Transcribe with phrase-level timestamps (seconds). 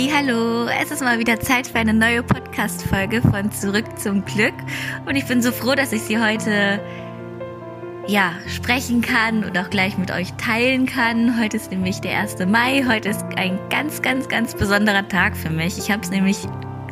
[0.00, 4.54] Hallo, es ist mal wieder Zeit für eine neue Podcast-Folge von Zurück zum Glück.
[5.06, 6.80] Und ich bin so froh, dass ich sie heute
[8.06, 11.40] ja, sprechen kann und auch gleich mit euch teilen kann.
[11.40, 12.38] Heute ist nämlich der 1.
[12.46, 12.84] Mai.
[12.86, 15.78] Heute ist ein ganz, ganz, ganz besonderer Tag für mich.
[15.78, 16.38] Ich habe es nämlich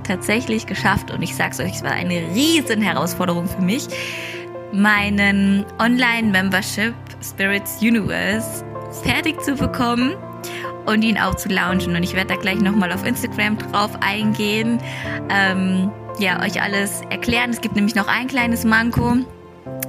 [0.02, 3.86] tatsächlich geschafft und ich sag's euch, es war eine riesen Herausforderung für mich,
[4.72, 8.64] meinen Online-Membership Spirits Universe
[9.04, 10.16] fertig zu bekommen
[10.86, 11.94] und ihn auch zu launchen.
[11.94, 14.78] Und ich werde da gleich nochmal auf Instagram drauf eingehen,
[15.28, 17.50] ähm, ja, euch alles erklären.
[17.50, 19.18] Es gibt nämlich noch ein kleines Manko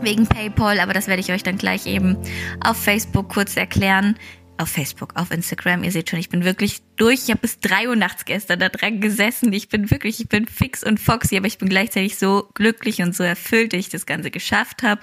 [0.01, 2.17] wegen PayPal, aber das werde ich euch dann gleich eben
[2.63, 4.17] auf Facebook kurz erklären.
[4.59, 5.83] Auf Facebook, auf Instagram.
[5.83, 7.25] Ihr seht schon, ich bin wirklich durch.
[7.25, 9.53] Ich habe bis drei Uhr nachts gestern da dran gesessen.
[9.53, 13.15] Ich bin wirklich, ich bin fix und foxy, aber ich bin gleichzeitig so glücklich und
[13.15, 15.01] so erfüllt, dass ich das Ganze geschafft habe.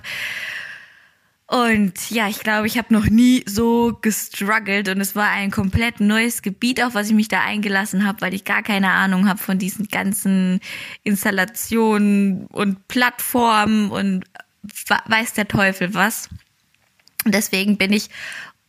[1.47, 6.01] Und ja, ich glaube, ich habe noch nie so gestruggelt und es war ein komplett
[6.01, 9.39] neues Gebiet, auf was ich mich da eingelassen habe, weil ich gar keine Ahnung habe
[9.39, 10.61] von diesen ganzen
[11.03, 14.25] Installationen und Plattformen und
[15.07, 16.31] weiß der Teufel was.
[17.27, 18.09] Und deswegen bin ich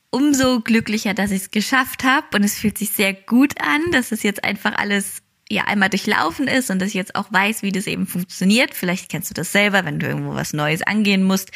[0.09, 4.11] umso glücklicher, dass ich es geschafft habe und es fühlt sich sehr gut an, dass
[4.11, 7.71] es jetzt einfach alles ja einmal durchlaufen ist und dass ich jetzt auch weiß, wie
[7.71, 8.73] das eben funktioniert.
[8.73, 11.52] Vielleicht kennst du das selber, wenn du irgendwo was Neues angehen musst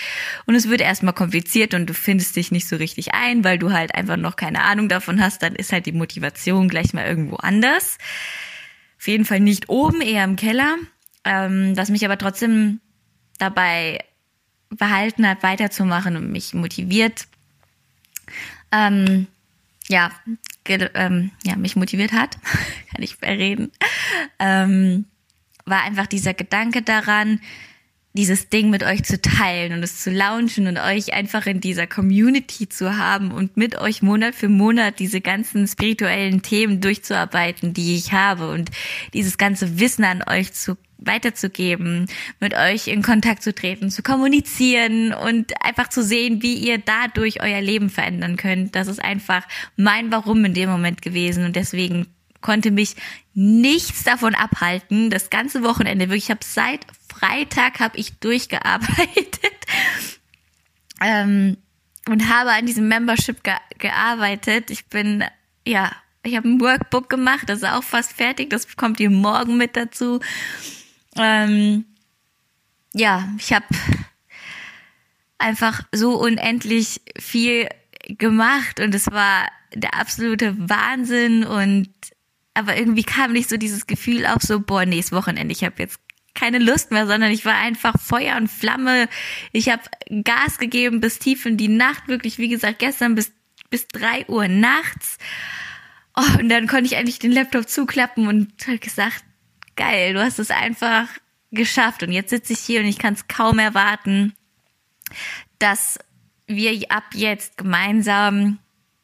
[0.45, 3.71] und es wird erstmal kompliziert und du findest dich nicht so richtig ein, weil du
[3.71, 7.37] halt einfach noch keine Ahnung davon hast, dann ist halt die Motivation gleich mal irgendwo
[7.37, 7.97] anders.
[8.99, 10.75] Auf jeden Fall nicht oben, eher im Keller.
[11.23, 12.79] Ähm, was mich aber trotzdem
[13.39, 13.99] dabei
[14.69, 17.27] behalten hat, weiterzumachen und mich motiviert,
[18.71, 19.27] ähm,
[19.87, 20.11] ja,
[20.69, 22.37] ähm, ja, mich motiviert hat,
[22.93, 23.71] kann ich verreden,
[24.39, 25.05] ähm,
[25.65, 27.39] war einfach dieser Gedanke daran,
[28.13, 31.85] dieses Ding mit euch zu teilen und es zu launchen und euch einfach in dieser
[31.85, 37.95] Community zu haben und mit euch Monat für Monat diese ganzen spirituellen Themen durchzuarbeiten, die
[37.95, 38.71] ich habe und
[39.13, 42.08] dieses ganze Wissen an euch zu weiterzugeben,
[42.39, 47.42] mit euch in Kontakt zu treten, zu kommunizieren und einfach zu sehen, wie ihr dadurch
[47.42, 48.76] euer Leben verändern könnt.
[48.76, 49.43] Das ist einfach
[49.76, 52.08] mein Warum in dem Moment gewesen und deswegen
[52.42, 52.95] konnte mich
[53.33, 55.09] nichts davon abhalten.
[55.09, 59.65] Das ganze Wochenende, wirklich, ich habe seit Freitag habe ich durchgearbeitet
[61.02, 61.58] ähm,
[62.08, 64.71] und habe an diesem Membership ge gearbeitet.
[64.71, 65.23] Ich bin
[65.65, 65.92] ja,
[66.23, 68.49] ich habe ein Workbook gemacht, das ist auch fast fertig.
[68.49, 70.20] Das kommt ihr morgen mit dazu.
[71.15, 71.86] Ähm,
[72.93, 73.65] ja, ich habe
[75.37, 77.70] einfach so unendlich viel
[78.08, 81.89] gemacht und es war der absolute Wahnsinn und
[82.53, 85.99] aber irgendwie kam nicht so dieses Gefühl auf so boah nächstes Wochenende ich habe jetzt
[86.33, 89.09] keine Lust mehr, sondern ich war einfach Feuer und Flamme.
[89.52, 89.81] Ich habe
[90.23, 93.33] Gas gegeben bis tief in die Nacht, wirklich wie gesagt gestern bis
[93.70, 95.17] bis drei Uhr nachts.
[96.15, 99.23] Oh, und dann konnte ich eigentlich den Laptop zuklappen und halt gesagt,
[99.79, 101.07] geil, du hast es einfach
[101.51, 102.03] geschafft.
[102.03, 104.33] Und jetzt sitze ich hier und ich kann es kaum erwarten,
[105.57, 105.97] dass
[106.45, 108.59] wir ab jetzt gemeinsam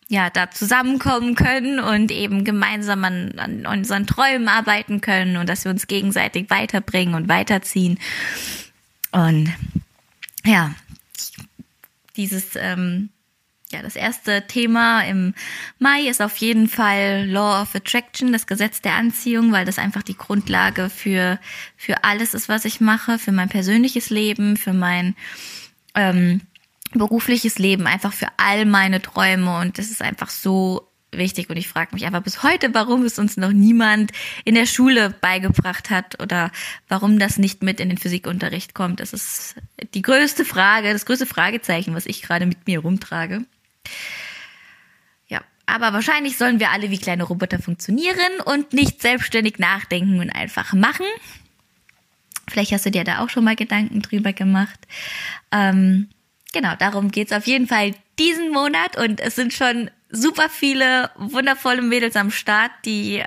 [0.07, 5.63] ja da zusammenkommen können und eben gemeinsam an, an unseren Träumen arbeiten können und dass
[5.63, 7.99] wir uns gegenseitig weiterbringen und weiterziehen.
[9.11, 9.51] Und
[10.43, 10.75] ja,
[12.15, 13.09] dieses ähm,
[13.75, 15.33] ja, das erste Thema im
[15.79, 20.03] Mai ist auf jeden Fall Law of Attraction, das Gesetz der Anziehung, weil das einfach
[20.03, 21.39] die Grundlage für,
[21.75, 25.15] für alles ist, was ich mache, für mein persönliches Leben, für mein
[25.93, 26.41] ähm,
[26.93, 29.59] berufliches Leben, einfach für all meine Träume.
[29.59, 31.49] Und das ist einfach so wichtig.
[31.49, 34.11] Und ich frage mich einfach bis heute, warum es uns noch niemand
[34.43, 36.51] in der Schule beigebracht hat oder
[36.87, 38.99] warum das nicht mit in den Physikunterricht kommt.
[38.99, 39.55] Das ist
[39.93, 43.41] die größte Frage, das größte Fragezeichen, was ich gerade mit mir rumtrage.
[45.75, 50.71] Aber wahrscheinlich sollen wir alle wie kleine Roboter funktionieren und nicht selbstständig nachdenken und einfach
[50.71, 51.05] machen.
[52.47, 54.79] Vielleicht hast du dir da auch schon mal Gedanken drüber gemacht.
[55.51, 56.07] Ähm,
[56.53, 61.81] genau, darum geht's auf jeden Fall diesen Monat und es sind schon super viele wundervolle
[61.81, 63.21] Mädels am Start, die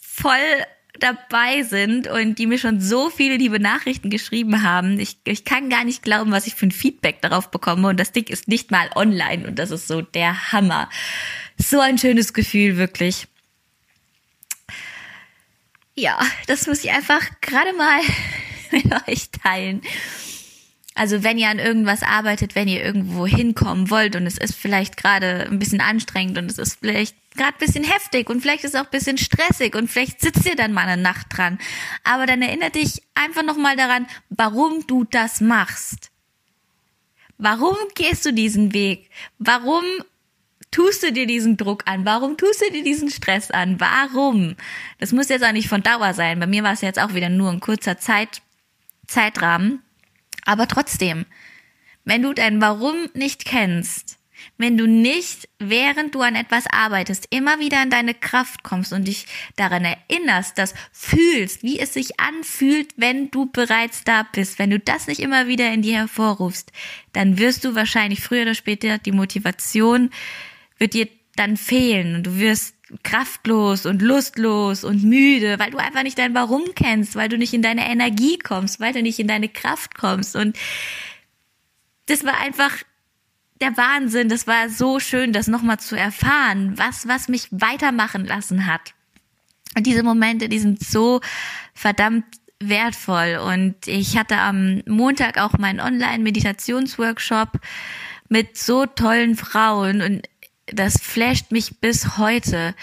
[0.00, 0.64] voll
[0.98, 4.98] dabei sind und die mir schon so viele liebe Nachrichten geschrieben haben.
[4.98, 7.88] Ich, ich kann gar nicht glauben, was ich für ein Feedback darauf bekomme.
[7.88, 10.88] Und das Ding ist nicht mal online und das ist so der Hammer.
[11.60, 13.28] So ein schönes Gefühl, wirklich.
[15.94, 18.00] Ja, das muss ich einfach gerade mal
[18.70, 19.82] mit euch teilen.
[20.94, 24.96] Also wenn ihr an irgendwas arbeitet, wenn ihr irgendwo hinkommen wollt und es ist vielleicht
[24.96, 28.74] gerade ein bisschen anstrengend und es ist vielleicht gerade ein bisschen heftig und vielleicht ist
[28.74, 31.58] es auch ein bisschen stressig und vielleicht sitzt ihr dann mal eine Nacht dran.
[32.04, 36.10] Aber dann erinnere dich einfach nochmal daran, warum du das machst.
[37.36, 39.10] Warum gehst du diesen Weg?
[39.38, 39.84] Warum
[40.70, 42.04] tust du dir diesen Druck an?
[42.04, 43.80] Warum tust du dir diesen Stress an?
[43.80, 44.56] Warum?
[44.98, 46.38] Das muss jetzt auch nicht von Dauer sein.
[46.40, 48.42] Bei mir war es jetzt auch wieder nur ein kurzer Zeit,
[49.06, 49.82] Zeitrahmen.
[50.44, 51.26] Aber trotzdem,
[52.04, 54.20] wenn du dein Warum nicht kennst,
[54.56, 59.06] wenn du nicht, während du an etwas arbeitest, immer wieder in deine Kraft kommst und
[59.06, 59.26] dich
[59.56, 64.78] daran erinnerst, das fühlst, wie es sich anfühlt, wenn du bereits da bist, wenn du
[64.78, 66.72] das nicht immer wieder in dir hervorrufst,
[67.12, 70.10] dann wirst du wahrscheinlich früher oder später die Motivation
[70.80, 72.74] wird dir dann fehlen und du wirst
[73.04, 77.54] kraftlos und lustlos und müde, weil du einfach nicht dein Warum kennst, weil du nicht
[77.54, 80.58] in deine Energie kommst, weil du nicht in deine Kraft kommst und
[82.06, 82.72] das war einfach
[83.60, 84.28] der Wahnsinn.
[84.28, 88.94] Das war so schön, das nochmal zu erfahren, was, was mich weitermachen lassen hat.
[89.76, 91.20] Und diese Momente, die sind so
[91.74, 92.24] verdammt
[92.58, 93.38] wertvoll.
[93.46, 97.60] Und ich hatte am Montag auch meinen Online-Meditationsworkshop
[98.28, 100.28] mit so tollen Frauen und
[100.72, 102.74] das flasht mich bis heute.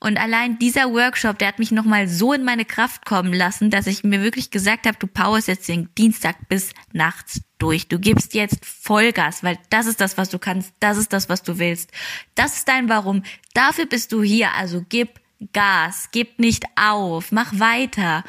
[0.00, 3.88] Und allein dieser Workshop, der hat mich nochmal so in meine Kraft kommen lassen, dass
[3.88, 7.88] ich mir wirklich gesagt habe, du powerst jetzt den Dienstag bis nachts durch.
[7.88, 11.42] Du gibst jetzt Vollgas, weil das ist das, was du kannst, das ist das, was
[11.42, 11.90] du willst.
[12.36, 13.24] Das ist dein Warum.
[13.54, 14.54] Dafür bist du hier.
[14.54, 15.20] Also gib
[15.52, 18.24] Gas, gib nicht auf, mach weiter.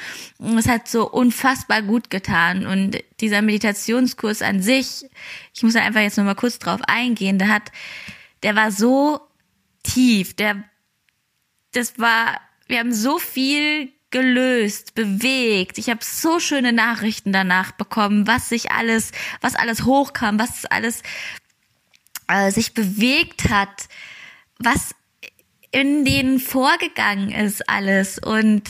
[0.58, 2.68] Es hat so unfassbar gut getan.
[2.68, 5.06] Und dieser Meditationskurs an sich,
[5.54, 7.72] ich muss da einfach jetzt nochmal kurz drauf eingehen, der hat,
[8.44, 9.20] der war so
[9.84, 10.64] tief, der
[11.72, 15.78] das war, wir haben so viel gelöst, bewegt.
[15.78, 21.04] Ich habe so schöne Nachrichten danach bekommen, was sich alles, was alles hochkam, was alles
[22.28, 23.88] äh, sich bewegt hat,
[24.58, 24.96] was
[25.72, 28.64] in denen vorgegangen ist alles und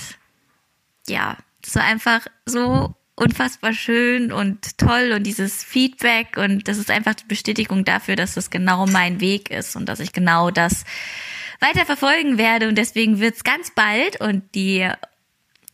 [1.07, 1.37] ja,
[1.73, 7.25] war einfach so unfassbar schön und toll und dieses Feedback und das ist einfach die
[7.25, 10.85] Bestätigung dafür, dass das genau mein Weg ist und dass ich genau das
[11.59, 12.67] weiter verfolgen werde.
[12.67, 14.89] Und deswegen wird's ganz bald und die,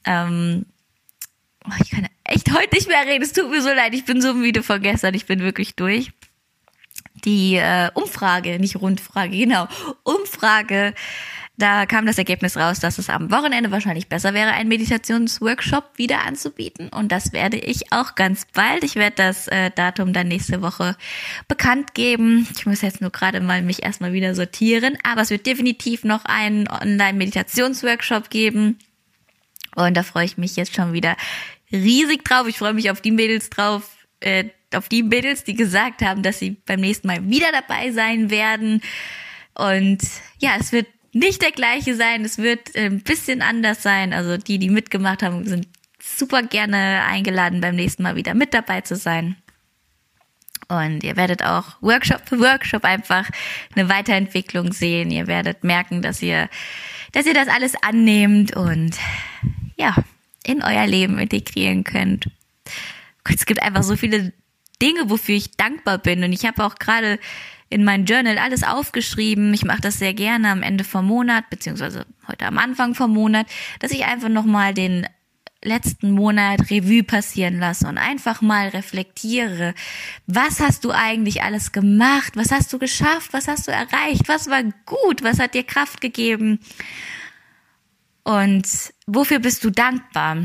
[0.06, 0.66] ähm,
[1.66, 3.24] oh, ich kann echt heute nicht mehr reden.
[3.24, 3.94] Es tut mir so leid.
[3.94, 5.14] Ich bin so müde von gestern.
[5.14, 6.12] Ich bin wirklich durch.
[7.24, 9.68] Die äh, Umfrage, nicht Rundfrage, genau,
[10.04, 10.94] Umfrage
[11.58, 16.26] da kam das Ergebnis raus, dass es am Wochenende wahrscheinlich besser wäre, einen Meditationsworkshop wieder
[16.26, 16.90] anzubieten.
[16.90, 18.84] Und das werde ich auch ganz bald.
[18.84, 20.98] Ich werde das äh, Datum dann nächste Woche
[21.48, 22.46] bekannt geben.
[22.56, 24.98] Ich muss jetzt nur gerade mal mich erstmal wieder sortieren.
[25.04, 28.78] Aber es wird definitiv noch einen Online-Meditationsworkshop geben.
[29.76, 31.16] Und da freue ich mich jetzt schon wieder
[31.72, 32.48] riesig drauf.
[32.48, 36.40] Ich freue mich auf die Mädels drauf, äh, auf die Mädels, die gesagt haben, dass
[36.40, 38.82] sie beim nächsten Mal wieder dabei sein werden.
[39.54, 40.00] Und
[40.40, 42.26] ja, es wird nicht der gleiche sein.
[42.26, 44.12] Es wird äh, ein bisschen anders sein.
[44.12, 45.68] Also die, die mitgemacht haben, sind
[46.00, 49.38] super gerne eingeladen, beim nächsten Mal wieder mit dabei zu sein.
[50.68, 53.30] Und ihr werdet auch Workshop für Workshop einfach
[53.76, 55.10] eine Weiterentwicklung sehen.
[55.10, 56.50] Ihr werdet merken, dass ihr,
[57.14, 58.98] dass ihr das alles annehmt und
[59.78, 59.96] ja,
[60.44, 62.30] in euer Leben integrieren könnt.
[63.24, 64.34] Es gibt einfach so viele
[64.82, 66.24] Dinge, wofür ich dankbar bin.
[66.24, 67.20] Und ich habe auch gerade
[67.70, 69.54] in mein Journal alles aufgeschrieben.
[69.54, 73.48] Ich mache das sehr gerne am Ende vom Monat, beziehungsweise heute am Anfang vom Monat,
[73.80, 75.08] dass ich einfach nochmal den
[75.66, 79.74] letzten Monat Revue passieren lasse und einfach mal reflektiere.
[80.28, 82.36] Was hast du eigentlich alles gemacht?
[82.36, 83.34] Was hast du geschafft?
[83.34, 84.28] Was hast du erreicht?
[84.28, 85.24] Was war gut?
[85.24, 86.60] Was hat dir Kraft gegeben?
[88.24, 90.38] Und wofür bist du dankbar?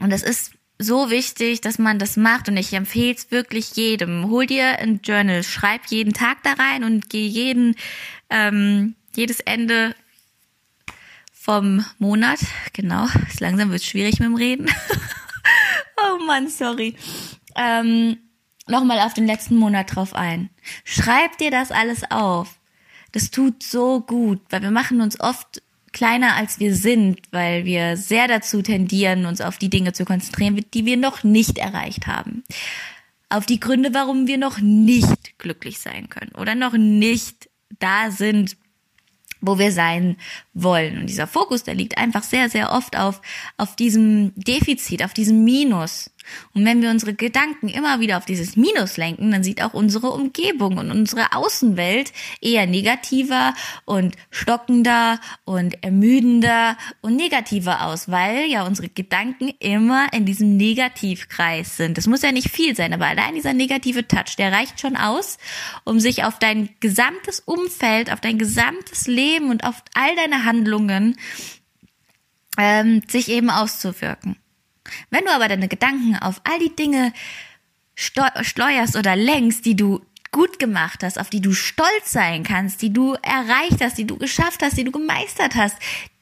[0.00, 4.28] Und das ist so wichtig, dass man das macht und ich empfehle es wirklich jedem.
[4.28, 7.76] Hol dir ein Journal, schreib jeden Tag da rein und geh jeden
[8.30, 9.94] ähm, jedes Ende
[11.32, 12.40] vom Monat,
[12.72, 13.06] genau,
[13.38, 14.66] langsam wird schwierig mit dem Reden.
[16.02, 16.96] oh Mann, sorry.
[17.54, 18.18] Ähm,
[18.68, 20.50] Nochmal auf den letzten Monat drauf ein.
[20.84, 22.58] Schreib dir das alles auf.
[23.12, 25.62] Das tut so gut, weil wir machen uns oft
[25.96, 30.62] kleiner als wir sind, weil wir sehr dazu tendieren, uns auf die Dinge zu konzentrieren,
[30.74, 32.44] die wir noch nicht erreicht haben.
[33.30, 37.48] Auf die Gründe, warum wir noch nicht glücklich sein können oder noch nicht
[37.78, 38.58] da sind,
[39.40, 40.18] wo wir sein
[40.52, 40.98] wollen.
[40.98, 43.22] Und dieser Fokus, der liegt einfach sehr, sehr oft auf,
[43.56, 46.10] auf diesem Defizit, auf diesem Minus.
[46.54, 50.10] Und wenn wir unsere Gedanken immer wieder auf dieses Minus lenken, dann sieht auch unsere
[50.10, 53.54] Umgebung und unsere Außenwelt eher negativer
[53.84, 61.76] und stockender und ermüdender und negativer aus, weil ja unsere Gedanken immer in diesem Negativkreis
[61.76, 61.98] sind.
[61.98, 65.38] Das muss ja nicht viel sein, aber allein dieser negative Touch, der reicht schon aus,
[65.84, 71.16] um sich auf dein gesamtes Umfeld, auf dein gesamtes Leben und auf all deine Handlungen
[72.58, 74.36] ähm, sich eben auszuwirken.
[75.10, 77.12] Wenn du aber deine Gedanken auf all die Dinge
[77.94, 82.92] steuerst oder lenkst, die du gut gemacht hast, auf die du stolz sein kannst, die
[82.92, 85.76] du erreicht hast, die du geschafft hast, die du gemeistert hast,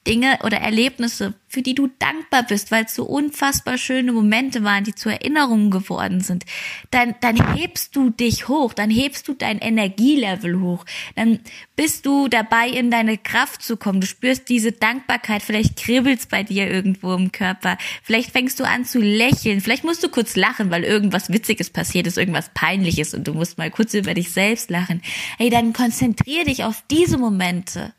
[0.07, 4.83] Dinge oder Erlebnisse, für die du dankbar bist, weil es so unfassbar schöne Momente waren,
[4.83, 6.45] die zu Erinnerungen geworden sind,
[6.91, 10.85] dann, dann hebst du dich hoch, dann hebst du dein Energielevel hoch,
[11.15, 11.39] dann
[11.75, 14.01] bist du dabei, in deine Kraft zu kommen.
[14.01, 18.85] Du spürst diese Dankbarkeit, vielleicht kribbelt's bei dir irgendwo im Körper, vielleicht fängst du an
[18.85, 23.27] zu lächeln, vielleicht musst du kurz lachen, weil irgendwas Witziges passiert ist, irgendwas Peinliches und
[23.27, 25.01] du musst mal kurz über dich selbst lachen.
[25.37, 27.93] Hey, dann konzentrier dich auf diese Momente.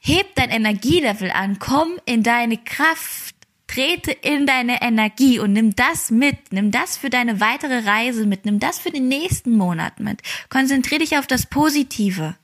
[0.00, 3.34] Heb dein Energielevel an, komm in deine Kraft,
[3.66, 8.46] trete in deine Energie und nimm das mit, nimm das für deine weitere Reise mit,
[8.46, 10.22] nimm das für den nächsten Monat mit.
[10.48, 12.34] Konzentrier dich auf das Positive.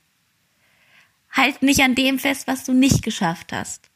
[1.33, 3.89] Halt nicht an dem fest, was du nicht geschafft hast.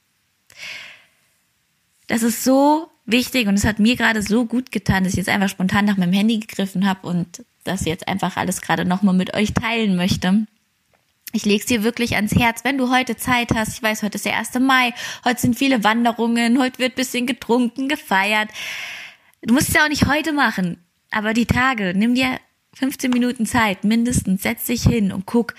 [2.06, 5.28] Das ist so wichtig und es hat mir gerade so gut getan, dass ich jetzt
[5.28, 9.34] einfach spontan nach meinem Handy gegriffen habe und das jetzt einfach alles gerade nochmal mit
[9.34, 10.46] euch teilen möchte
[11.32, 13.74] ich lege es dir wirklich ans Herz, wenn du heute Zeit hast.
[13.74, 14.54] Ich weiß, heute ist der 1.
[14.60, 14.92] Mai,
[15.24, 18.50] heute sind viele Wanderungen, heute wird bisschen getrunken, gefeiert.
[19.42, 20.78] Du musst es ja auch nicht heute machen,
[21.10, 22.38] aber die Tage, nimm dir
[22.74, 25.54] 15 Minuten Zeit, mindestens, setz dich hin und guck,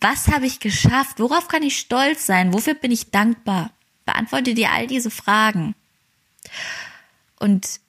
[0.00, 1.20] was habe ich geschafft?
[1.20, 2.52] Worauf kann ich stolz sein?
[2.52, 3.70] Wofür bin ich dankbar?
[4.04, 5.74] Beantworte dir all diese Fragen.
[7.38, 7.80] Und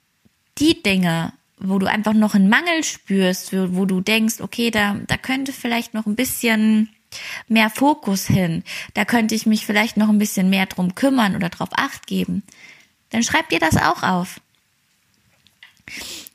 [0.58, 1.32] die Dinge,
[1.68, 5.94] wo du einfach noch einen Mangel spürst, wo du denkst, okay, da, da könnte vielleicht
[5.94, 6.90] noch ein bisschen
[7.48, 11.48] mehr Fokus hin, da könnte ich mich vielleicht noch ein bisschen mehr drum kümmern oder
[11.48, 12.42] drauf acht geben,
[13.10, 14.40] dann schreib dir das auch auf.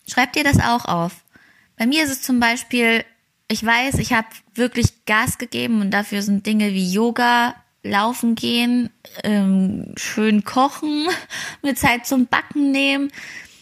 [0.08, 1.24] Schreib dir das auch auf.
[1.78, 3.04] Bei mir ist es zum Beispiel,
[3.48, 8.90] ich weiß, ich habe wirklich Gas gegeben und dafür sind Dinge wie Yoga, Laufen gehen,
[9.24, 11.08] ähm, schön kochen,
[11.64, 13.12] mir Zeit zum Backen nehmen,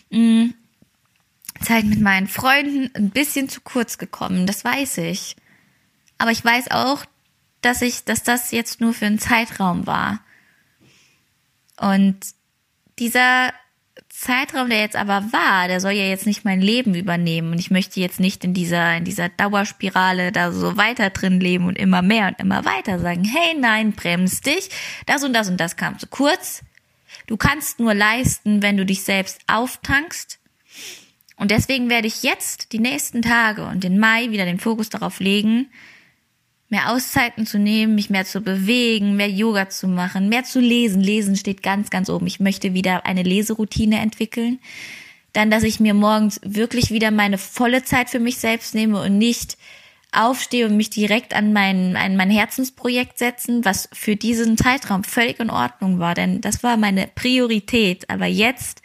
[0.09, 0.49] mm,
[1.59, 5.35] Zeit mit meinen Freunden ein bisschen zu kurz gekommen, das weiß ich.
[6.17, 7.05] Aber ich weiß auch,
[7.61, 10.19] dass ich, dass das jetzt nur für einen Zeitraum war.
[11.79, 12.17] Und
[12.99, 13.53] dieser
[14.09, 17.69] Zeitraum, der jetzt aber war, der soll ja jetzt nicht mein Leben übernehmen und ich
[17.69, 22.01] möchte jetzt nicht in dieser in dieser Dauerspirale da so weiter drin leben und immer
[22.01, 24.69] mehr und immer weiter sagen, hey, nein, bremst dich,
[25.05, 26.63] das und das und das kam zu kurz.
[27.27, 30.39] Du kannst nur leisten, wenn du dich selbst auftankst
[31.37, 35.19] und deswegen werde ich jetzt die nächsten Tage und den Mai wieder den Fokus darauf
[35.19, 35.69] legen,
[36.69, 41.01] mehr Auszeiten zu nehmen, mich mehr zu bewegen, mehr Yoga zu machen, mehr zu lesen.
[41.01, 42.27] Lesen steht ganz, ganz oben.
[42.27, 44.59] Ich möchte wieder eine Leseroutine entwickeln.
[45.31, 49.17] Dann, dass ich mir morgens wirklich wieder meine volle Zeit für mich selbst nehme und
[49.17, 49.57] nicht
[50.11, 55.39] aufstehe und mich direkt an mein, an mein Herzensprojekt setzen, was für diesen Zeitraum völlig
[55.39, 58.09] in Ordnung war, denn das war meine Priorität.
[58.09, 58.81] Aber jetzt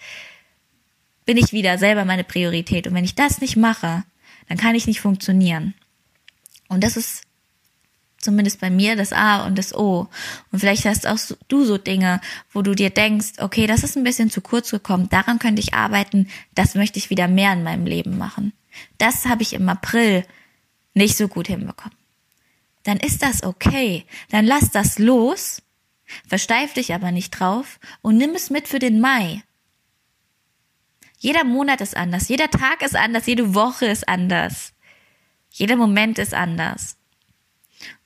[1.24, 2.86] bin ich wieder selber meine Priorität.
[2.86, 4.04] Und wenn ich das nicht mache,
[4.48, 5.74] dann kann ich nicht funktionieren.
[6.68, 7.22] Und das ist
[8.18, 10.08] zumindest bei mir das A und das O.
[10.50, 12.20] Und vielleicht hast auch du so Dinge,
[12.52, 15.74] wo du dir denkst, okay, das ist ein bisschen zu kurz gekommen, daran könnte ich
[15.74, 18.52] arbeiten, das möchte ich wieder mehr in meinem Leben machen.
[18.98, 20.24] Das habe ich im April
[20.94, 21.96] nicht so gut hinbekommen.
[22.84, 24.06] Dann ist das okay.
[24.30, 25.62] Dann lass das los,
[26.26, 29.42] versteif dich aber nicht drauf und nimm es mit für den Mai.
[31.22, 34.72] Jeder Monat ist anders, jeder Tag ist anders, jede Woche ist anders.
[35.50, 36.96] Jeder Moment ist anders.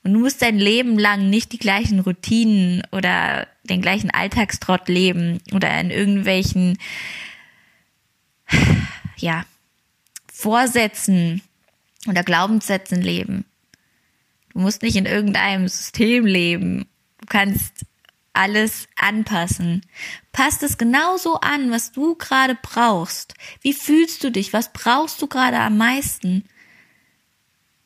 [0.05, 5.41] Und du musst dein Leben lang nicht die gleichen Routinen oder den gleichen Alltagstrott leben
[5.55, 6.77] oder in irgendwelchen,
[9.17, 9.47] ja,
[10.31, 11.41] Vorsätzen
[12.07, 13.47] oder Glaubenssätzen leben.
[14.53, 16.87] Du musst nicht in irgendeinem System leben.
[17.21, 17.87] Du kannst
[18.37, 19.83] alles anpassen.
[20.33, 23.35] Passt es genauso an, was du gerade brauchst.
[23.63, 24.53] Wie fühlst du dich?
[24.53, 26.45] Was brauchst du gerade am meisten?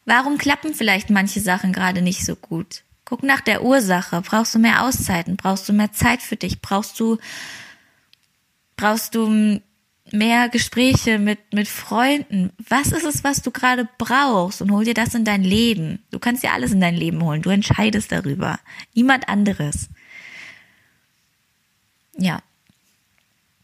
[0.04, 2.82] Warum klappen vielleicht manche Sachen gerade nicht so gut?
[3.04, 4.20] Guck nach der Ursache.
[4.22, 5.36] Brauchst du mehr Auszeiten?
[5.36, 6.60] Brauchst du mehr Zeit für dich?
[6.60, 7.18] Brauchst du,
[8.76, 9.60] brauchst du
[10.12, 12.52] mehr Gespräche mit, mit Freunden?
[12.68, 14.62] Was ist es, was du gerade brauchst?
[14.62, 16.02] Und hol dir das in dein Leben.
[16.10, 17.42] Du kannst dir alles in dein Leben holen.
[17.42, 18.58] Du entscheidest darüber.
[18.94, 19.88] Niemand anderes
[22.20, 22.40] ja,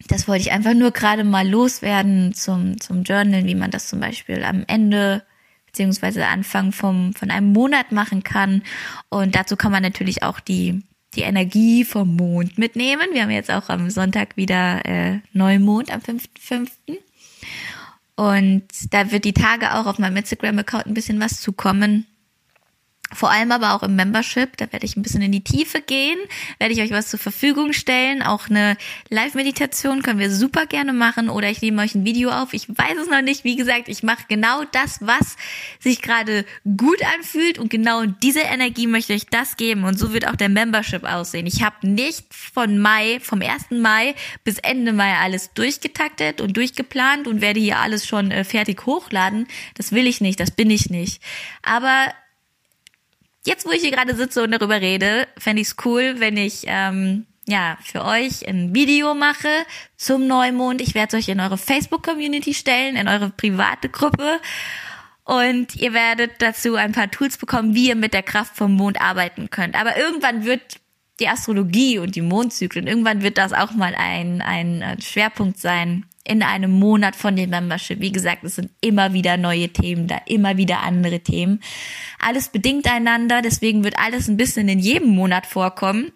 [0.08, 4.00] das wollte ich einfach nur gerade mal loswerden zum, zum Journal, wie man das zum
[4.00, 5.22] Beispiel am Ende
[5.66, 8.62] beziehungsweise Anfang vom, von einem Monat machen kann.
[9.08, 10.82] Und dazu kann man natürlich auch die,
[11.14, 13.08] die Energie vom Mond mitnehmen.
[13.12, 16.70] Wir haben jetzt auch am Sonntag wieder äh, Neumond am 5.5.
[18.16, 22.06] Und da wird die Tage auch auf meinem Instagram-Account ein bisschen was zukommen.
[23.16, 26.18] Vor allem aber auch im Membership, da werde ich ein bisschen in die Tiefe gehen,
[26.58, 28.22] werde ich euch was zur Verfügung stellen.
[28.22, 28.76] Auch eine
[29.08, 32.52] Live-Meditation können wir super gerne machen oder ich nehme euch ein Video auf.
[32.52, 33.42] Ich weiß es noch nicht.
[33.42, 35.36] Wie gesagt, ich mache genau das, was
[35.80, 36.44] sich gerade
[36.76, 40.50] gut anfühlt und genau diese Energie möchte ich das geben und so wird auch der
[40.50, 41.46] Membership aussehen.
[41.46, 43.70] Ich habe nicht von Mai, vom 1.
[43.70, 48.84] Mai bis Ende Mai alles durchgetaktet und durchgeplant und werde hier alles schon äh, fertig
[48.84, 49.46] hochladen.
[49.74, 51.22] Das will ich nicht, das bin ich nicht.
[51.62, 52.08] Aber
[53.46, 56.64] jetzt, wo ich hier gerade sitze und darüber rede, fände ich es cool, wenn ich
[56.66, 59.48] ähm, ja für euch ein Video mache
[59.96, 60.80] zum Neumond.
[60.80, 64.40] Ich werde es euch in eure Facebook-Community stellen, in eure private Gruppe.
[65.24, 69.00] Und ihr werdet dazu ein paar Tools bekommen, wie ihr mit der Kraft vom Mond
[69.00, 69.74] arbeiten könnt.
[69.74, 70.62] Aber irgendwann wird
[71.18, 76.42] die Astrologie und die Mondzyklen, irgendwann wird das auch mal ein, ein Schwerpunkt sein in
[76.42, 78.00] einem Monat von dem Membership.
[78.00, 81.60] Wie gesagt, es sind immer wieder neue Themen da, immer wieder andere Themen.
[82.18, 86.12] Alles bedingt einander, deswegen wird alles ein bisschen in jedem Monat vorkommen.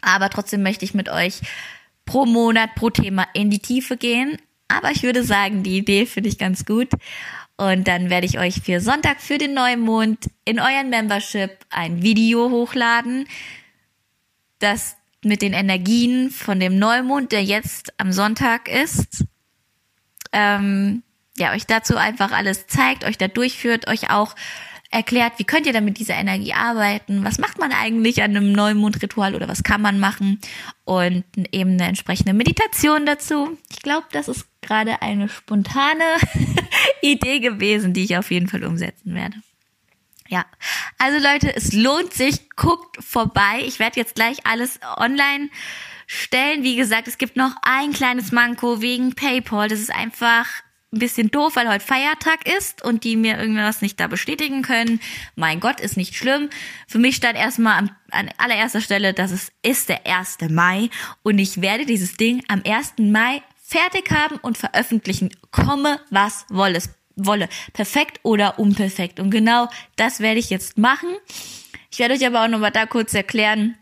[0.00, 1.40] Aber trotzdem möchte ich mit euch
[2.04, 4.38] pro Monat, pro Thema in die Tiefe gehen.
[4.68, 6.88] Aber ich würde sagen, die Idee finde ich ganz gut.
[7.56, 12.50] Und dann werde ich euch für Sonntag, für den Neumond in euren Membership ein Video
[12.50, 13.28] hochladen,
[14.58, 19.24] das mit den Energien von dem Neumond, der jetzt am Sonntag ist,
[20.32, 21.02] ähm,
[21.36, 24.34] ja, euch dazu einfach alles zeigt, euch da durchführt, euch auch
[24.90, 28.52] erklärt, wie könnt ihr dann mit dieser Energie arbeiten, was macht man eigentlich an einem
[28.52, 30.38] Neumondritual oder was kann man machen
[30.84, 33.58] und eben eine entsprechende Meditation dazu.
[33.70, 36.04] Ich glaube, das ist gerade eine spontane
[37.00, 39.36] Idee gewesen, die ich auf jeden Fall umsetzen werde.
[40.32, 40.46] Ja,
[40.96, 43.60] also Leute, es lohnt sich, guckt vorbei.
[43.66, 45.50] Ich werde jetzt gleich alles online
[46.06, 46.62] stellen.
[46.62, 49.68] Wie gesagt, es gibt noch ein kleines Manko wegen PayPal.
[49.68, 50.46] Das ist einfach
[50.90, 55.00] ein bisschen doof, weil heute Feiertag ist und die mir irgendwas nicht da bestätigen können.
[55.36, 56.48] Mein Gott, ist nicht schlimm.
[56.88, 60.38] Für mich stand erstmal an, an allererster Stelle, dass es ist der 1.
[60.48, 60.88] Mai
[61.22, 62.94] und ich werde dieses Ding am 1.
[63.00, 65.28] Mai fertig haben und veröffentlichen.
[65.50, 66.80] Komme, was wolle
[67.16, 67.48] wolle.
[67.72, 69.20] Perfekt oder unperfekt.
[69.20, 71.08] Und genau das werde ich jetzt machen.
[71.90, 73.76] Ich werde euch aber auch nochmal da kurz erklären,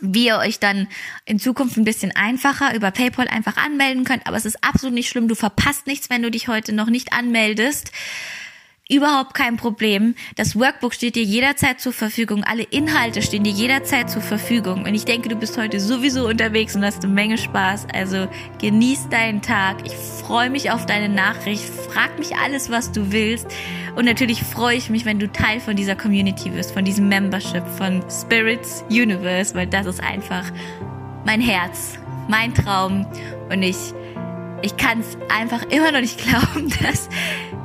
[0.00, 0.88] wie ihr euch dann
[1.24, 4.26] in Zukunft ein bisschen einfacher über PayPal einfach anmelden könnt.
[4.26, 5.28] Aber es ist absolut nicht schlimm.
[5.28, 7.90] Du verpasst nichts, wenn du dich heute noch nicht anmeldest.
[8.90, 10.14] Überhaupt kein Problem.
[10.36, 12.42] Das Workbook steht dir jederzeit zur Verfügung.
[12.42, 14.84] Alle Inhalte stehen dir jederzeit zur Verfügung.
[14.86, 17.88] Und ich denke, du bist heute sowieso unterwegs und hast eine Menge Spaß.
[17.92, 18.28] Also
[18.62, 19.84] genieß deinen Tag.
[19.84, 21.64] Ich freue mich auf deine Nachricht.
[21.64, 23.48] Frag mich alles, was du willst.
[23.94, 27.66] Und natürlich freue ich mich, wenn du Teil von dieser Community wirst, von diesem Membership,
[27.76, 30.44] von Spirits Universe, weil das ist einfach
[31.26, 33.06] mein Herz, mein Traum.
[33.50, 33.76] Und ich,
[34.62, 37.08] ich kann es einfach immer noch nicht glauben, dass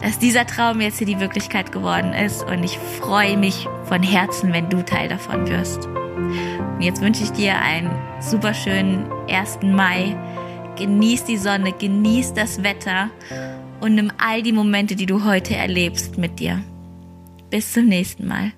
[0.03, 4.51] dass dieser Traum jetzt hier die Wirklichkeit geworden ist und ich freue mich von Herzen,
[4.51, 5.85] wenn du Teil davon wirst.
[5.87, 9.59] Und jetzt wünsche ich dir einen super schönen 1.
[9.63, 10.17] Mai.
[10.75, 13.11] Genieß die Sonne, genieß das Wetter
[13.79, 16.61] und nimm all die Momente, die du heute erlebst, mit dir.
[17.49, 18.51] Bis zum nächsten Mal.